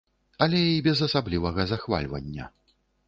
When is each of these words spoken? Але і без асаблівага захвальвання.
Але 0.45 0.61
і 0.77 0.79
без 0.87 1.03
асаблівага 1.07 1.67
захвальвання. 1.73 2.49